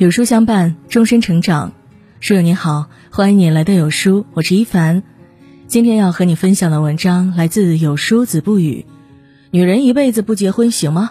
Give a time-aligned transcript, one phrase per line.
[0.00, 1.72] 有书相伴，终身成长。
[2.20, 5.02] 书友你好，欢迎你来到有书，我是一凡。
[5.66, 8.86] 今天要和你分享的文章来自有书子不语。
[9.50, 11.10] 女人一辈子不结婚行吗？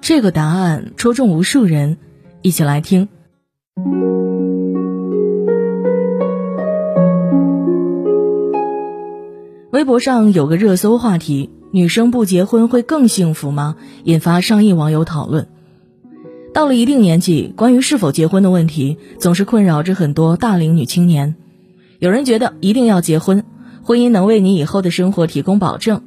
[0.00, 1.96] 这个答案戳中无数人，
[2.42, 3.06] 一起来听。
[9.70, 13.76] 微博上有个热搜话题：女生不结婚会更幸福吗？
[14.02, 15.46] 引发上亿网友讨论。
[16.54, 21.34] 到了一定年纪，关于是否结婚的问题，总是困扰着很多大龄女青年。
[21.98, 23.44] 有人觉得一定要结婚，
[23.82, 25.98] 婚姻能为你以后的生活提供保证；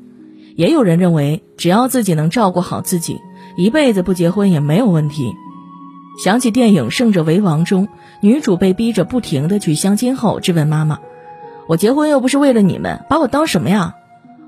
[0.55, 3.17] 也有人认为，只要自己能照顾好自己，
[3.57, 5.33] 一辈子不结婚也没有问题。
[6.23, 7.89] 想起电影《胜者为王》中，
[8.21, 10.99] 女主被逼着不停的去相亲后，质问妈妈。
[11.67, 13.95] 我结婚又不是为了你们，把我当什么呀？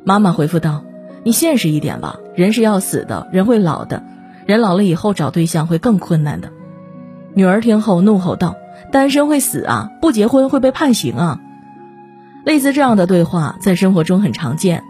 [0.06, 0.86] 妈妈回复道
[1.26, 4.02] ：“你现实一点吧，人是要死的，人会老的，
[4.50, 6.52] 人老了以后找对象会更困难的。”
[7.36, 8.56] 女儿听后怒吼道
[8.92, 11.40] ：“单身会死啊，不结婚会被判刑啊！”
[12.44, 14.84] 类似这样的对话在生活中很常见，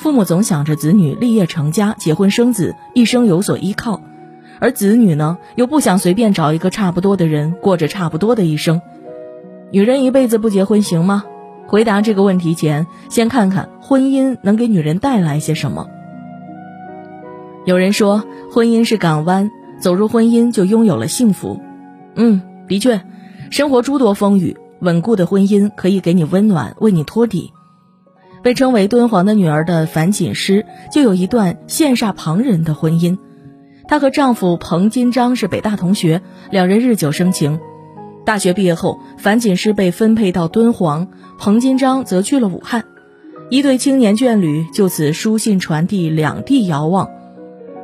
[0.00, 4.00] 父母总想着子女立业成家、结婚生子，一生有所依靠，
[4.58, 8.82] 而子女呢，又不想随便找一个差不多的人过着差不多的一生。
[9.70, 11.22] 女人一辈子不结婚行吗？
[11.68, 15.86] 回答这个问题前，先看看婚姻能给女人带来些什么。
[17.66, 18.22] 有人说，
[18.52, 19.50] 婚姻是港湾，
[19.80, 21.60] 走入婚姻就拥有了幸福。
[22.14, 23.00] 嗯，的确，
[23.50, 27.52] 生活诸多风雨，稳固的婚姻可以给你温暖，为你托底。
[28.40, 33.18] 被称为敦煌的女儿的樊锦诗，就有一段羡煞旁人的婚姻。
[33.88, 36.22] 她和丈夫彭金章是北大同学，
[36.52, 37.58] 两人日久生情。
[38.24, 42.84] 大学毕业后，樊锦诗被分配到敦煌，彭金章则去了武汉，
[43.50, 47.10] 一对青年眷侣就此书信传递，两地遥望。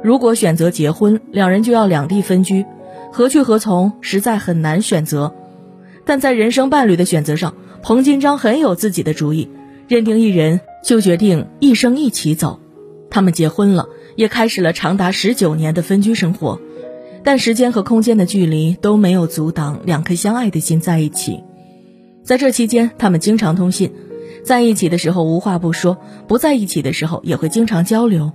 [0.03, 2.67] 如果选择结婚，两人就要两地分居，
[3.13, 5.35] 何去何从，实在很难选择。
[6.05, 9.49] 但在人生伴侣的选择上，彭金章很有自己的主意，
[9.87, 12.59] 认定一人就决定一生一起走。
[13.11, 13.87] 他们结婚了，
[14.17, 16.61] 也开始了长达十九年的分居生活。
[17.25, 21.45] 但时间和空间的距离都没有阻挡两颗相爱的心在一起。
[22.25, 23.93] 在这期间，他们经常通信，
[24.43, 28.33] 在一起的时候无话不说，不在一起的时候也会经常交流。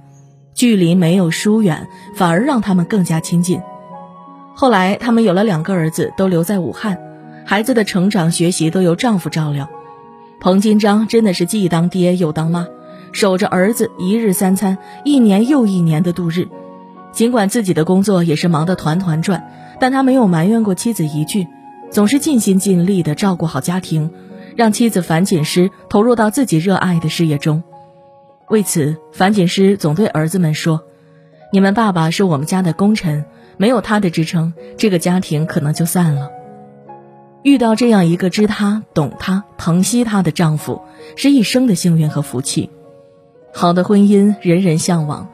[0.57, 3.62] 距离没有疏远，反而让他们更加亲近。
[4.56, 6.97] 后来，他们有了两个儿子，都留在武汉，
[7.45, 9.69] 孩子的成长、学习都由丈夫照料。
[10.40, 12.66] 彭金章真的是既当爹又当妈，
[13.12, 16.47] 守着儿子一日三餐，一年又一年的度日。
[17.12, 19.47] 尽管自己的工作也是忙得团团转，
[19.79, 21.47] 但他没有埋怨过妻子一句，
[21.91, 24.09] 总是尽心尽力地照顾好家庭，
[24.56, 27.62] 让妻子樊锦诗投入到自己热爱的事业中。
[28.50, 30.84] 为此，樊锦诗总对儿子们说
[31.52, 33.25] ：“你们爸爸是我们家的功臣，
[33.58, 36.30] 没有他的支撑，这个家庭可能就散了。”
[37.44, 40.81] 遇到这样一个知她、懂她、疼惜她的丈夫，
[41.16, 42.69] 是一生的幸运和福气。
[43.53, 45.30] 好的婚姻，人人向往。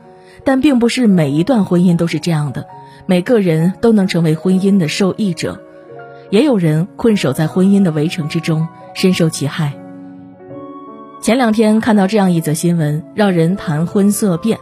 [0.46, 2.66] 但并不是每一段婚姻都是这样的，
[3.06, 5.62] 每个人都能成为婚姻的受益者，
[6.32, 9.74] 也有人困守在婚姻的围城之中，深受其害。
[11.24, 14.60] 前两天看到这样一则新闻，让人谈婚色变。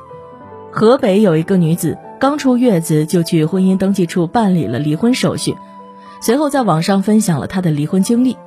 [0.71, 5.55] 河北有一个女子刚出月子就去婚姻登记处办理了离婚手续，
[6.21, 8.37] 随后在网上分享了她的离婚经历。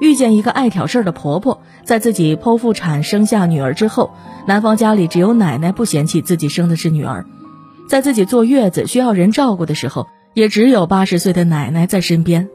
[0.00, 4.10] 遇见一个爱挑事儿的婆婆，在自己剖腹产生下女儿之后，
[4.48, 7.24] 男方家里只有奶奶不嫌弃自己生的是女儿，
[7.88, 12.48] 在自己坐月子需要人照顾的时候，也只有八十岁的奶奶在身边。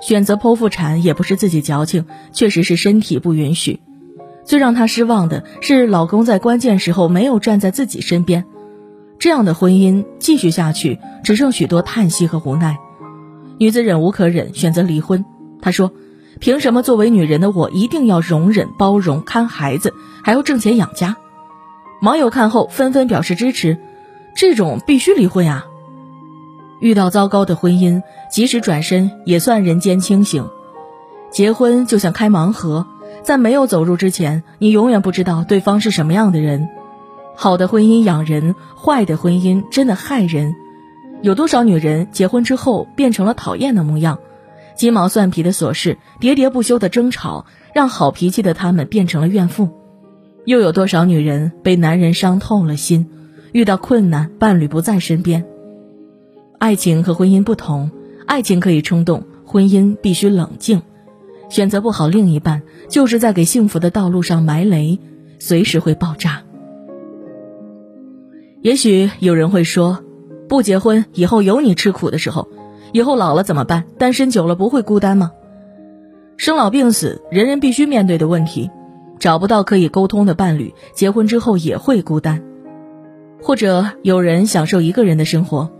[0.00, 3.80] 选择剖腹产也不是自己矫情，确实是身体不允许。
[4.46, 8.44] 最让她失望的是，老公在关键时候没有站在自己身边。
[9.18, 12.78] 这样的婚姻继续下去，只剩许多叹息和无奈。
[13.58, 15.24] 女子忍无可忍，选择离婚。
[15.60, 15.92] 她说。
[16.38, 21.16] 凭什么作为女人的我一定要容忍、包容、看孩子，还要挣钱养家？
[22.02, 23.78] 网友看后纷纷表示支持，
[24.36, 25.64] 这种必须离婚呀！
[26.78, 30.46] 遇到糟糕的婚姻，及时转身也算人间清醒。
[31.30, 32.86] 结婚就像开盲盒，
[33.26, 36.68] 在没有走入之前，你永远不知道对方是什么样的人。
[37.34, 40.54] 好的婚姻养人，坏的婚姻真的害人。
[41.22, 44.20] 有多少女人结婚之后变成了讨厌的模样？
[44.76, 49.70] 鸡毛蒜皮的琐事，喋喋不休的争吵，让好脾气的他们变成了怨妇。
[50.44, 53.10] 又有多少女人被男人伤透了心，
[53.50, 55.44] 遇到困难，伴侣不在身边。
[56.60, 57.90] 爱情和婚姻不同，
[58.24, 60.82] 爱情可以冲动，婚姻必须冷静。
[61.48, 64.98] 选择不好另一半，就是在给幸福的道路上埋雷，
[65.38, 66.42] 随时会爆炸。
[68.62, 70.04] 也许有人会说，
[70.48, 72.48] 不结婚以后有你吃苦的时候。
[72.92, 73.84] 以后老了怎么办？
[73.98, 75.32] 单身久了不会孤单吗？
[76.36, 78.70] 生老病死，人人必须面对的问题。
[79.18, 82.42] 找不到可以沟通的伴侣，结婚之后也会孤单。
[83.42, 85.70] 或者有人享受一个人的生活。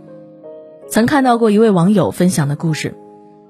[0.89, 2.95] 曾看到过一位网友分享的故事：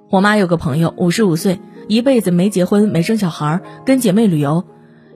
[0.10, 4.64] 我妈有个朋友，五十五岁，一辈子没结婚，没生小孩，跟姐妹旅游，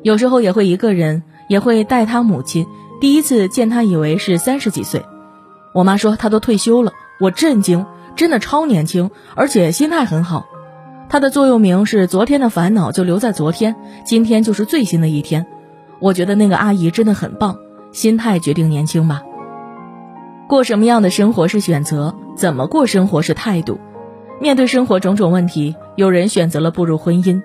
[0.04, 2.66] 有时候也会一个人，也会带她母亲。
[3.00, 5.06] 第一次见她，以为是三十几岁。
[5.74, 7.86] 我妈说她都退休了，我震惊。
[8.14, 10.46] 真的超年轻，而且心态很好。
[11.08, 15.48] 她的座右铭是“昨天的烦恼就留在昨天，今天就是最新的一天”。
[16.00, 17.58] 我觉得那个阿姨真的很棒，
[17.94, 19.22] 心态决定年轻吧。
[20.50, 23.80] 过什么样的生活是选择，怎么过生活是态度。
[24.42, 27.44] 面对生活种种问题，有人选择了步入婚姻，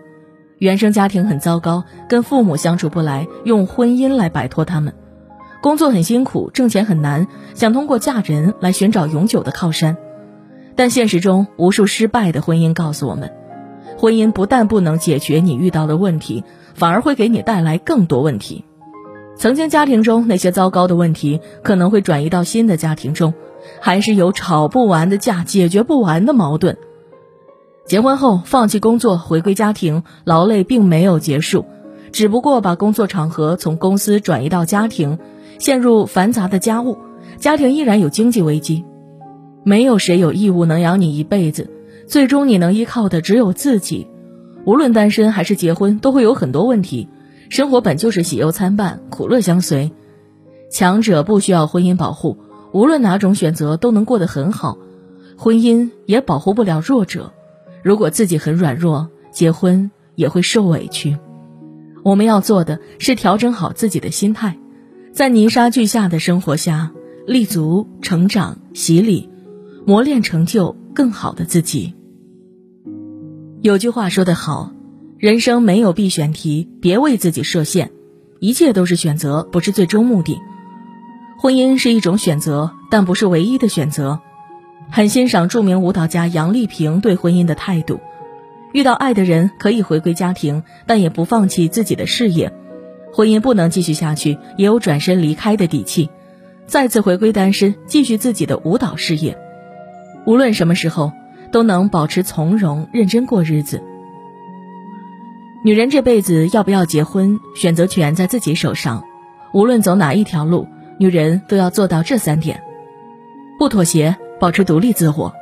[0.56, 4.94] 原生家庭很糟糕，跟父母相处不来，用婚姻来摆脱他们。
[5.60, 9.98] 工作很辛苦，挣钱很难，想通过嫁人来寻找永久的靠山。
[10.74, 13.30] 但现实中，无数失败的婚姻告诉我们，
[13.98, 18.64] 婚姻不但不能解决你遇到的问题，反而会给你带来更多问题。
[19.36, 23.34] 曾经家庭中那些糟糕的问题，可能会转移到新的家庭中，
[23.82, 26.78] 还是有吵不完的架，解决不完的矛盾。
[27.86, 31.64] 结婚后放弃工作，回归家庭，劳累并没有结束，
[32.10, 35.18] 只不过把工作场合从公司转移到家庭，
[35.60, 36.98] 陷入繁杂的家务，
[37.38, 38.84] 家庭依然有经济危机。
[39.62, 41.70] 没有谁有义务能养你一辈子，
[42.08, 44.08] 最终你能依靠的只有自己。
[44.64, 47.08] 无论单身还是结婚，都会有很多问题。
[47.50, 49.92] 生活本就是喜忧参半，苦乐相随。
[50.72, 52.36] 强者不需要婚姻保护，
[52.72, 54.76] 无论哪种选择都能过得很好。
[55.36, 57.32] 婚姻也保护不了弱者，
[57.86, 61.16] 如果自己很软弱，结婚也会受委屈。
[62.02, 64.58] 我们要做的是调整好自己的心态，
[65.12, 66.90] 在泥沙俱下的生活下
[67.28, 69.30] 立足、成长、洗礼。
[69.86, 71.94] 磨练成就更好的自己。
[73.62, 74.72] 有句话说得好，
[75.16, 77.92] 人生没有必选题，别为自己设限，
[78.40, 80.38] 一切都是选择，不是最终目的。
[81.38, 84.20] 婚姻是一种选择，但不是唯一的选择。
[84.90, 88.00] 很欣赏著名舞蹈家杨丽萍对婚姻的态度：
[88.72, 92.52] 遇到爱的人可以回归家庭，但也不放弃自己的事业。
[93.12, 96.10] 婚姻不能继续下去，也有转身离开的底气，
[96.66, 99.38] 再次回归单身，继续自己的舞蹈事业。
[100.26, 101.12] 无论什么时候，
[101.50, 103.82] 都能保持从容、认真过日子。
[105.64, 109.04] 女人这辈子要不要结婚，选择权在自己手上。
[109.52, 110.68] 无论走哪一条路，
[110.98, 112.62] 女人都要做到这三点：
[113.58, 115.34] 不妥协，保持独立自我。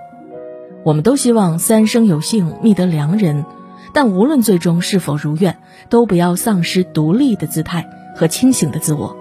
[0.84, 3.44] 我们都希望三生有幸觅得良人，
[3.92, 5.58] 但无论最终是否如愿，
[5.88, 9.16] 都不要丧失独立的姿态和清醒的自我。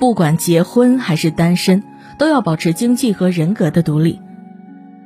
[0.00, 1.84] 不管结婚还是单身，
[2.18, 4.20] 都要保持经济和人格的独立。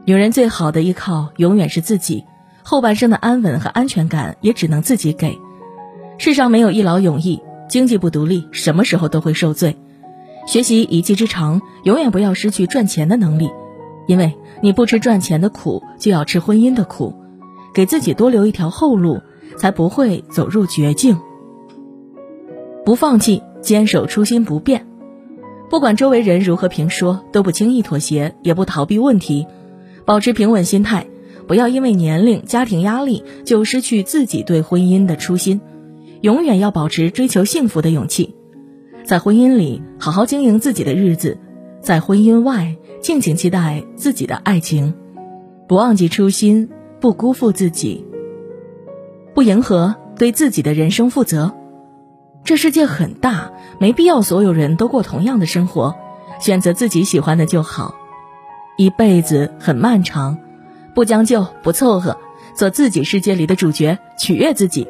[0.07, 2.25] 女人最好的依靠永远是自己，
[2.63, 5.39] 后半生的安稳和安全感也只能自己给。
[6.17, 9.77] 世上没有一劳永逸，经济不独立，什么时候都会受罪。
[10.47, 13.51] 学习一技之长，永远不要失去赚钱的能力，
[14.07, 17.15] 因为你不吃赚钱的苦，就要吃婚姻的苦。
[17.75, 19.21] 给自己多留一条后路，
[19.59, 21.19] 才不会走入绝境。
[22.85, 24.87] 不放弃，坚守初心不变，
[25.69, 29.47] 不管周围人如何评说，都不轻易妥协，也不逃避问题。
[30.07, 31.07] 保持平稳心态，
[31.47, 35.61] 不要因为年龄、家庭压力就失去自己对婚姻的初心。
[36.23, 38.35] 永远要保持追求幸福的勇气，
[39.05, 41.39] 在婚姻里好好经营自己的日子，
[41.83, 44.93] 在婚姻外敬请期待自己的爱情，
[45.69, 48.05] 不忘记初心，不辜负自己，
[49.33, 51.55] 不迎合，对自己的人生负责。
[52.43, 55.95] 这世界很大，没必要所有人都过同样的生活，
[56.41, 57.95] 选择自己喜欢的就好。
[58.77, 60.39] 一辈子很漫长，
[60.93, 62.19] 不将就不凑合，
[62.57, 64.89] 做自己世界里的主角，取悦自己。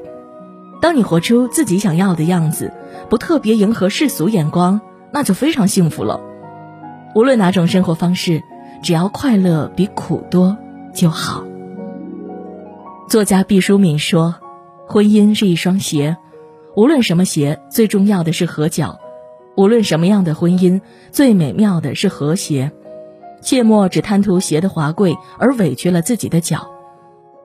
[0.81, 2.73] 当你活出自己想要的样子，
[3.11, 4.81] 不特别迎合世俗眼光，
[5.13, 6.19] 那就非常幸福了。
[7.17, 8.43] 无论哪种生活方式，
[8.83, 10.59] 只要快乐比苦多
[10.93, 11.47] 就好。
[13.09, 14.35] 作家毕淑敏说
[14.87, 16.19] ：“婚姻是一双鞋，
[16.77, 18.99] 无论什么鞋，最重要的是合脚；
[19.57, 22.71] 无论什么样的婚姻，最美妙的是和谐。”
[23.41, 26.69] 切莫只贪图鞋的华贵而委屈了自己的脚，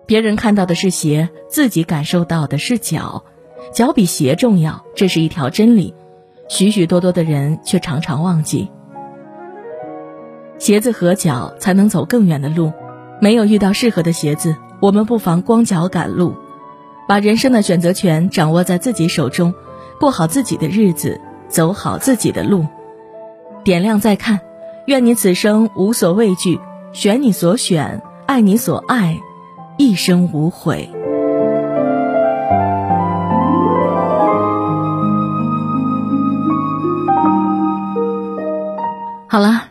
[0.06, 3.24] 别人看到的是鞋，自己感受到的是脚，
[3.74, 5.94] 脚比鞋重要，这是一条真理。
[6.50, 8.70] 许许多多的人却常常忘记，
[10.62, 12.72] 鞋子合脚才能走更远的路。
[13.20, 16.36] 没有遇到适合的鞋子，我们不妨光脚赶路，
[17.08, 19.56] 把人生的选择权掌握在自己手中，
[20.00, 22.68] 过好自己的日子，走好自己的路。
[23.64, 24.40] 点亮再看。
[24.86, 26.60] 愿你此生无所畏惧，
[26.94, 29.20] 选你所选，爱你所爱，
[29.78, 30.92] 一生无悔。
[39.28, 39.71] 好了，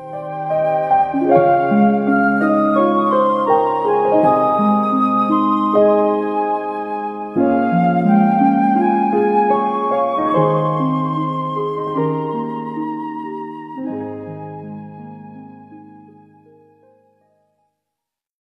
[1.13, 1.90] Música